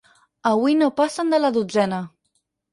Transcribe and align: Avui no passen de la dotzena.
Avui 0.51 0.77
no 0.79 0.87
passen 1.03 1.35
de 1.37 1.41
la 1.45 1.53
dotzena. 1.61 2.03